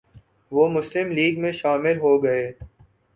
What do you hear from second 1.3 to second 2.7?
میں شامل ہوگئے